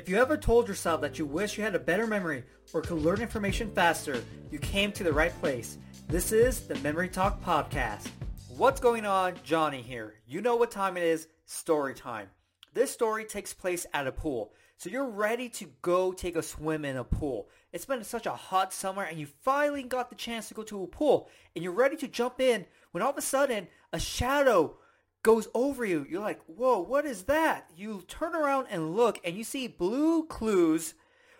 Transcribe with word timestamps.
If 0.00 0.08
you 0.08 0.16
ever 0.16 0.38
told 0.38 0.66
yourself 0.66 1.02
that 1.02 1.18
you 1.18 1.26
wish 1.26 1.58
you 1.58 1.62
had 1.62 1.74
a 1.74 1.78
better 1.78 2.06
memory 2.06 2.42
or 2.72 2.80
could 2.80 3.02
learn 3.02 3.20
information 3.20 3.70
faster, 3.70 4.24
you 4.50 4.58
came 4.58 4.92
to 4.92 5.04
the 5.04 5.12
right 5.12 5.38
place. 5.40 5.76
This 6.08 6.32
is 6.32 6.66
the 6.66 6.76
Memory 6.76 7.10
Talk 7.10 7.44
Podcast. 7.44 8.08
What's 8.48 8.80
going 8.80 9.04
on? 9.04 9.34
Johnny 9.44 9.82
here. 9.82 10.14
You 10.26 10.40
know 10.40 10.56
what 10.56 10.70
time 10.70 10.96
it 10.96 11.02
is. 11.02 11.28
Story 11.44 11.92
time. 11.92 12.28
This 12.72 12.90
story 12.90 13.26
takes 13.26 13.52
place 13.52 13.84
at 13.92 14.06
a 14.06 14.12
pool. 14.12 14.54
So 14.78 14.88
you're 14.88 15.06
ready 15.06 15.50
to 15.50 15.66
go 15.82 16.12
take 16.12 16.36
a 16.36 16.42
swim 16.42 16.86
in 16.86 16.96
a 16.96 17.04
pool. 17.04 17.50
It's 17.70 17.84
been 17.84 18.02
such 18.02 18.24
a 18.24 18.30
hot 18.30 18.72
summer 18.72 19.02
and 19.02 19.18
you 19.18 19.26
finally 19.42 19.82
got 19.82 20.08
the 20.08 20.16
chance 20.16 20.48
to 20.48 20.54
go 20.54 20.62
to 20.62 20.82
a 20.82 20.86
pool 20.86 21.28
and 21.54 21.62
you're 21.62 21.74
ready 21.74 21.96
to 21.96 22.08
jump 22.08 22.40
in 22.40 22.64
when 22.92 23.02
all 23.02 23.10
of 23.10 23.18
a 23.18 23.22
sudden 23.22 23.68
a 23.92 24.00
shadow 24.00 24.78
goes 25.22 25.48
over 25.54 25.84
you. 25.84 26.06
You're 26.08 26.20
like, 26.20 26.40
whoa, 26.46 26.80
what 26.80 27.04
is 27.04 27.24
that? 27.24 27.68
You 27.76 28.02
turn 28.08 28.34
around 28.34 28.66
and 28.70 28.96
look 28.96 29.18
and 29.24 29.36
you 29.36 29.44
see 29.44 29.66
Blue 29.66 30.24
Clues 30.26 30.94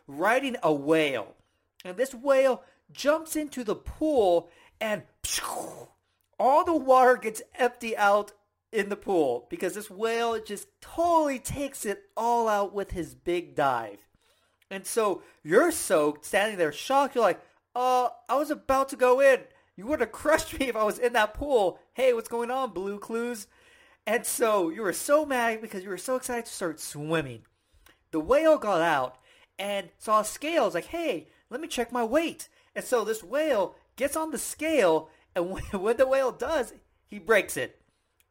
riding 0.07 0.57
a 0.63 0.73
whale. 0.73 1.35
And 1.85 1.97
this 1.97 2.15
whale 2.15 2.63
jumps 2.93 3.37
into 3.37 3.65
the 3.65 3.77
pool 3.77 4.51
and 4.81 5.03
all 6.39 6.65
the 6.65 6.75
water 6.75 7.17
gets 7.17 7.43
empty 7.59 7.97
out 7.97 8.33
in 8.73 8.89
the 8.89 8.97
pool 8.97 9.47
because 9.51 9.75
this 9.75 9.91
whale 9.91 10.41
just 10.41 10.69
totally 10.81 11.39
takes 11.39 11.85
it 11.85 12.05
all 12.17 12.49
out 12.49 12.75
with 12.75 12.93
his 12.93 13.15
big 13.15 13.55
dive. 13.55 13.99
And 14.71 14.87
so 14.87 15.23
you're 15.43 15.73
soaked, 15.73 16.25
standing 16.25 16.57
there 16.57 16.73
shocked. 16.73 17.15
You're 17.15 17.25
like, 17.25 17.41
uh, 17.75 18.09
I 18.29 18.37
was 18.37 18.51
about 18.51 18.89
to 18.91 18.97
go 18.97 19.21
in. 19.21 19.41
You 19.77 19.87
would 19.87 20.01
have 20.01 20.13
crushed 20.13 20.59
me 20.59 20.69
if 20.69 20.77
I 20.77 20.85
was 20.85 20.99
in 20.99 21.13
that 21.15 21.35
pool. 21.35 21.79
Hey, 21.95 22.13
what's 22.13 22.29
going 22.29 22.51
on, 22.51 22.71
Blue 22.71 22.99
Clues? 22.99 23.47
And 24.07 24.27
so 24.27 24.71
you 24.71 24.83
were 24.83 24.93
so 24.93 25.25
mad 25.25 25.61
because 25.61 25.83
you 25.83 25.89
were 25.89 25.99
so 25.99 26.17
excited 26.17 26.47
to 26.47 26.53
start 26.53 26.81
swimming. 26.81 27.43
The 28.11 28.21
whale 28.21 28.59
got 28.59 28.81
out 28.81 29.19
and 29.59 29.91
saw 29.99 30.23
scales 30.23 30.75
like, 30.75 30.87
hey, 30.87 31.29
let 31.49 31.61
me 31.61 31.69
check 31.69 31.93
my 31.93 32.05
weight. 32.05 32.49
And 32.75 32.85
so 32.85 33.05
this 33.05 33.23
whale 33.23 33.77
gets 33.97 34.17
on 34.17 34.31
the 34.31 34.39
scale 34.39 35.11
and 35.35 35.51
when 35.73 35.97
the 35.97 36.07
whale 36.07 36.33
does, 36.33 36.73
he 37.07 37.19
breaks 37.19 37.57
it. 37.57 37.81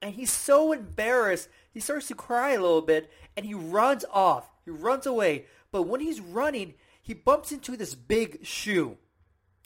And 0.02 0.16
he's 0.16 0.31
so 0.31 0.72
embarrassed, 0.72 1.50
he 1.72 1.80
starts 1.80 2.08
to 2.08 2.16
cry 2.16 2.52
a 2.52 2.61
little 2.61 2.81
bit 2.81 3.11
and 3.36 3.45
he 3.45 3.54
runs 3.54 4.06
off. 4.11 4.50
He 4.66 4.72
runs 4.72 5.06
away. 5.06 5.45
But 5.72 5.83
when 5.83 6.02
he's 6.02 6.20
running, 6.20 6.73
he 7.02 7.14
bumps 7.14 7.52
into 7.52 7.78
this 7.78 7.95
big 7.95 8.45
shoe. 8.45 8.98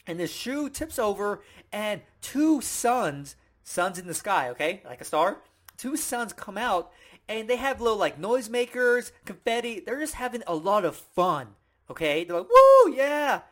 And 0.06 0.20
the 0.20 0.26
shoe 0.26 0.68
tips 0.68 0.98
over 0.98 1.42
and 1.72 2.02
two 2.20 2.60
suns, 2.60 3.36
suns 3.62 3.98
in 3.98 4.06
the 4.06 4.14
sky, 4.14 4.50
okay, 4.50 4.82
like 4.84 5.00
a 5.00 5.04
star, 5.04 5.38
two 5.76 5.96
sons 5.96 6.32
come 6.32 6.58
out 6.58 6.92
and 7.28 7.48
they 7.48 7.56
have 7.56 7.80
little 7.80 7.98
like 7.98 8.20
noisemakers, 8.20 9.12
confetti. 9.24 9.80
They're 9.80 10.00
just 10.00 10.14
having 10.14 10.42
a 10.46 10.54
lot 10.54 10.84
of 10.84 10.96
fun. 10.96 11.48
Okay, 11.90 12.24
they're 12.24 12.38
like, 12.38 12.48
woo, 12.48 12.92
yeah. 12.92 13.42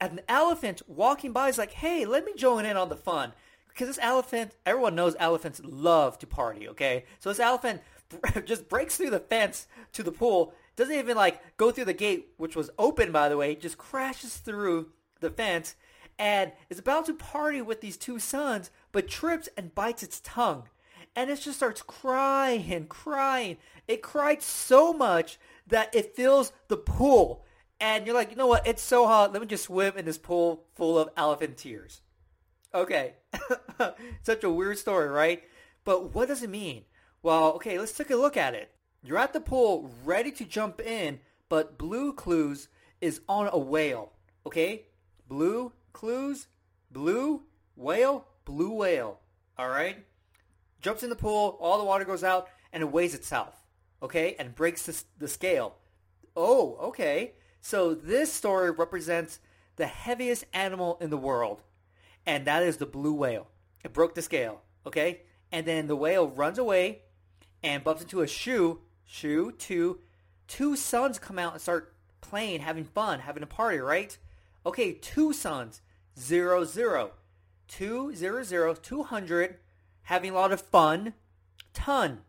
And 0.00 0.14
an 0.14 0.20
elephant 0.28 0.82
walking 0.86 1.32
by 1.32 1.48
is 1.48 1.58
like, 1.58 1.72
hey, 1.72 2.04
let 2.04 2.24
me 2.24 2.32
join 2.34 2.66
in 2.66 2.76
on 2.76 2.88
the 2.88 2.96
fun. 2.96 3.32
Because 3.68 3.88
this 3.88 3.98
elephant, 4.02 4.56
everyone 4.66 4.94
knows 4.94 5.16
elephants 5.18 5.60
love 5.64 6.18
to 6.18 6.26
party, 6.26 6.68
okay? 6.68 7.04
So 7.18 7.30
this 7.30 7.40
elephant 7.40 7.80
just 8.44 8.68
breaks 8.68 8.96
through 8.96 9.10
the 9.10 9.20
fence 9.20 9.66
to 9.94 10.02
the 10.02 10.12
pool, 10.12 10.52
doesn't 10.76 10.94
even 10.94 11.16
like 11.16 11.40
go 11.56 11.70
through 11.70 11.86
the 11.86 11.94
gate, 11.94 12.28
which 12.36 12.56
was 12.56 12.70
open 12.78 13.12
by 13.12 13.28
the 13.28 13.36
way, 13.36 13.54
just 13.54 13.78
crashes 13.78 14.36
through 14.36 14.90
the 15.20 15.30
fence 15.30 15.76
and 16.18 16.52
is 16.68 16.78
about 16.78 17.06
to 17.06 17.14
party 17.14 17.62
with 17.62 17.80
these 17.80 17.96
two 17.96 18.18
sons, 18.18 18.70
but 18.90 19.08
trips 19.08 19.48
and 19.56 19.74
bites 19.74 20.02
its 20.02 20.20
tongue 20.20 20.64
and 21.14 21.30
it 21.30 21.40
just 21.40 21.56
starts 21.56 21.82
crying 21.82 22.72
and 22.72 22.88
crying. 22.88 23.58
It 23.86 24.02
cried 24.02 24.42
so 24.42 24.92
much 24.92 25.38
that 25.66 25.94
it 25.94 26.16
fills 26.16 26.52
the 26.68 26.76
pool. 26.76 27.44
And 27.80 28.06
you're 28.06 28.14
like, 28.14 28.30
you 28.30 28.36
know 28.36 28.46
what? 28.46 28.66
It's 28.66 28.82
so 28.82 29.06
hot. 29.06 29.32
Let 29.32 29.42
me 29.42 29.48
just 29.48 29.64
swim 29.64 29.94
in 29.96 30.04
this 30.04 30.18
pool 30.18 30.64
full 30.74 30.98
of 30.98 31.10
elephant 31.16 31.56
tears. 31.56 32.00
Okay. 32.74 33.14
Such 34.22 34.44
a 34.44 34.50
weird 34.50 34.78
story, 34.78 35.08
right? 35.08 35.42
But 35.84 36.14
what 36.14 36.28
does 36.28 36.42
it 36.42 36.50
mean? 36.50 36.84
Well, 37.22 37.52
okay, 37.54 37.78
let's 37.78 37.92
take 37.92 38.10
a 38.10 38.16
look 38.16 38.36
at 38.36 38.54
it. 38.54 38.70
You're 39.04 39.18
at 39.18 39.32
the 39.32 39.40
pool 39.40 39.90
ready 40.04 40.30
to 40.32 40.44
jump 40.44 40.80
in, 40.80 41.20
but 41.48 41.76
Blue 41.76 42.12
Clues 42.12 42.68
is 43.00 43.20
on 43.28 43.48
a 43.52 43.58
whale. 43.58 44.12
Okay? 44.46 44.86
Blue 45.28 45.72
Clues, 45.92 46.46
blue 46.90 47.42
whale, 47.74 48.26
blue 48.44 48.72
whale. 48.72 49.20
All 49.58 49.68
right? 49.68 50.04
Jumps 50.82 51.02
in 51.02 51.10
the 51.10 51.16
pool, 51.16 51.56
all 51.60 51.78
the 51.78 51.84
water 51.84 52.04
goes 52.04 52.24
out, 52.24 52.48
and 52.72 52.82
it 52.82 52.92
weighs 52.92 53.14
itself, 53.14 53.54
okay, 54.02 54.36
and 54.38 54.54
breaks 54.54 54.84
the, 54.84 55.02
the 55.18 55.28
scale. 55.28 55.76
Oh, 56.36 56.76
okay. 56.80 57.32
So 57.60 57.94
this 57.94 58.32
story 58.32 58.70
represents 58.70 59.38
the 59.76 59.86
heaviest 59.86 60.44
animal 60.52 60.98
in 61.00 61.10
the 61.10 61.16
world, 61.16 61.62
and 62.26 62.44
that 62.46 62.62
is 62.62 62.76
the 62.76 62.86
blue 62.86 63.14
whale. 63.14 63.48
It 63.84 63.92
broke 63.92 64.14
the 64.14 64.22
scale, 64.22 64.62
okay? 64.86 65.22
And 65.50 65.66
then 65.66 65.86
the 65.86 65.96
whale 65.96 66.28
runs 66.28 66.58
away 66.58 67.02
and 67.62 67.84
bumps 67.84 68.02
into 68.02 68.22
a 68.22 68.26
shoe, 68.26 68.80
shoe, 69.04 69.52
two, 69.52 70.00
two 70.48 70.76
sons 70.76 71.18
come 71.18 71.38
out 71.38 71.52
and 71.52 71.62
start 71.62 71.94
playing, 72.20 72.60
having 72.60 72.84
fun, 72.84 73.20
having 73.20 73.42
a 73.42 73.46
party, 73.46 73.78
right? 73.78 74.16
Okay, 74.64 74.92
two 74.92 75.32
suns, 75.32 75.80
zero, 76.18 76.64
zero, 76.64 77.12
two, 77.68 78.14
zero, 78.14 78.42
zero, 78.42 78.74
two 78.74 79.02
hundred, 79.02 79.56
having 80.04 80.30
a 80.30 80.34
lot 80.34 80.52
of 80.52 80.60
fun, 80.60 81.14
ton. 81.72 82.20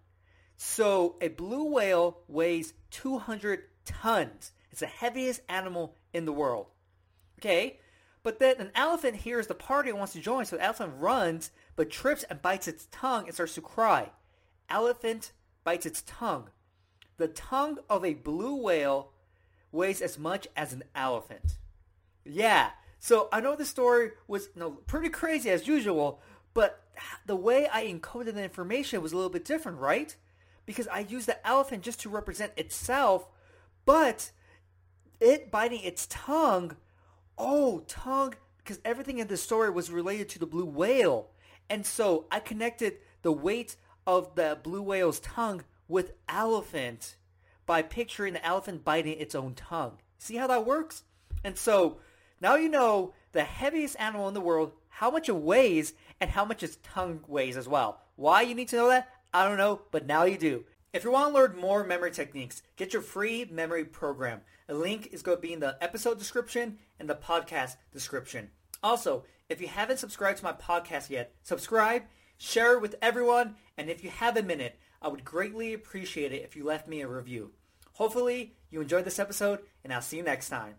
So 0.58 1.18
a 1.22 1.28
blue 1.30 1.72
whale 1.72 2.20
weighs 2.28 2.74
200 2.92 3.64
tons. 3.86 4.52
It's 4.72 4.80
the 4.80 4.88
heaviest 4.88 5.42
animal 5.50 5.96
in 6.14 6.26
the 6.26 6.34
world. 6.34 6.68
Okay? 7.40 7.80
But 8.24 8.40
then 8.40 8.56
an 8.60 8.72
elephant 8.74 9.18
hears 9.18 9.48
the 9.48 9.54
party 9.54 9.90
and 9.90 9.98
wants 9.98 10.14
to 10.14 10.20
join, 10.20 10.46
so 10.46 10.56
the 10.56 10.64
elephant 10.64 10.94
runs, 10.98 11.52
but 11.76 11.90
trips 11.90 12.24
and 12.24 12.42
bites 12.42 12.68
its 12.68 12.88
tongue 12.90 13.26
and 13.26 13.34
starts 13.34 13.56
to 13.56 13.62
cry. 13.62 14.12
Elephant 14.70 15.34
bites 15.64 15.86
its 15.86 16.02
tongue. 16.04 16.50
The 17.18 17.28
tongue 17.28 17.80
of 17.90 18.06
a 18.06 18.14
blue 18.14 18.56
whale 18.56 19.12
weighs 19.72 20.02
as 20.02 20.18
much 20.18 20.48
as 20.56 20.72
an 20.72 20.84
elephant. 20.96 21.58
Yeah. 22.24 22.70
So 23.00 23.28
I 23.34 23.42
know 23.42 23.56
the 23.58 23.66
story 23.66 24.12
was 24.28 24.48
you 24.56 24.62
know, 24.62 24.72
pretty 24.88 25.10
crazy 25.10 25.50
as 25.50 25.68
usual, 25.68 26.22
but 26.54 26.84
the 27.26 27.36
way 27.36 27.68
I 27.72 27.86
encoded 27.86 28.36
the 28.36 28.44
information 28.44 29.02
was 29.02 29.12
a 29.12 29.16
little 29.16 29.32
bit 29.32 29.46
different, 29.46 29.80
right? 29.80 30.16
Because 30.66 30.88
I 30.88 31.00
used 31.00 31.28
the 31.28 31.46
elephant 31.46 31.84
just 31.84 32.02
to 32.02 32.10
represent 32.10 32.54
itself, 32.58 33.28
but 33.86 34.32
it 35.20 35.52
biting 35.52 35.82
its 35.82 36.08
tongue, 36.08 36.76
oh, 37.38 37.84
tongue, 37.88 38.36
because 38.58 38.80
everything 38.86 39.20
in 39.20 39.28
the 39.28 39.38
story 39.38 39.70
was 39.70 39.92
related 39.92 40.30
to 40.30 40.40
the 40.40 40.46
blue 40.46 40.66
whale. 40.66 41.30
And 41.70 41.86
so 41.86 42.26
I 42.32 42.40
connected 42.40 42.98
the 43.22 43.32
weight 43.32 43.76
of 44.06 44.36
the 44.36 44.58
blue 44.62 44.82
whale's 44.82 45.20
tongue 45.20 45.64
with 45.88 46.14
elephant 46.30 47.16
by 47.66 47.82
picturing 47.82 48.34
the 48.34 48.46
elephant 48.46 48.84
biting 48.84 49.18
its 49.20 49.36
own 49.36 49.54
tongue. 49.54 49.98
See 50.18 50.36
how 50.36 50.48
that 50.48 50.66
works? 50.66 51.04
And 51.44 51.58
so 51.58 51.98
now 52.44 52.56
you 52.56 52.68
know 52.68 53.14
the 53.32 53.44
heaviest 53.44 53.96
animal 53.98 54.28
in 54.28 54.34
the 54.34 54.42
world, 54.42 54.74
how 54.90 55.10
much 55.10 55.30
it 55.30 55.36
weighs, 55.36 55.94
and 56.20 56.30
how 56.30 56.44
much 56.44 56.62
its 56.62 56.78
tongue 56.84 57.22
weighs 57.28 57.56
as 57.56 57.70
well. 57.70 58.02
Why 58.18 58.42
you 58.42 58.54
need 58.54 58.68
to 58.68 58.76
know 58.76 58.90
that? 58.90 59.10
I 59.34 59.48
don't 59.48 59.58
know, 59.58 59.82
but 59.92 60.06
now 60.06 60.26
you 60.26 60.38
do. 60.38 60.66
If 60.92 61.06
you 61.06 61.12
want 61.12 61.30
to 61.30 61.34
learn 61.34 61.56
more 61.56 61.86
memory 61.86 62.12
techniques, 62.12 62.62
get 62.76 62.92
your 62.92 63.02
free 63.02 63.46
memory 63.50 63.86
program. 63.86 64.42
A 64.68 64.74
link 64.74 65.08
is 65.12 65.24
going 65.24 65.38
to 65.38 65.42
be 65.42 65.54
in 65.54 65.62
the 65.62 65.78
episode 65.82 66.20
description 66.20 66.80
and 67.00 67.10
the 67.10 67.16
podcast 67.16 67.78
description. 67.92 68.50
Also, 68.84 69.24
if 69.50 69.62
you 69.62 69.68
haven't 69.68 70.00
subscribed 70.00 70.40
to 70.40 70.44
my 70.44 70.54
podcast 70.54 71.10
yet, 71.10 71.34
subscribe, 71.44 72.04
share 72.38 72.74
it 72.74 72.82
with 72.82 72.96
everyone, 73.02 73.56
and 73.78 73.90
if 73.90 74.04
you 74.04 74.10
have 74.10 74.36
a 74.36 74.44
minute, 74.44 74.78
I 75.02 75.08
would 75.08 75.24
greatly 75.24 75.74
appreciate 75.74 76.34
it 76.34 76.44
if 76.44 76.58
you 76.58 76.66
left 76.66 76.90
me 76.90 77.00
a 77.02 77.08
review. 77.08 77.52
Hopefully, 77.94 78.54
you 78.70 78.82
enjoyed 78.82 79.06
this 79.06 79.20
episode, 79.20 79.60
and 79.84 79.94
I'll 79.94 80.02
see 80.02 80.18
you 80.18 80.24
next 80.24 80.50
time. 80.50 80.76